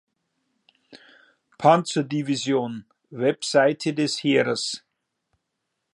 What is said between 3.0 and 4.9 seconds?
Website des Heeres.